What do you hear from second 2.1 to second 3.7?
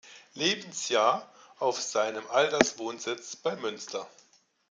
Alterswohnsitz bei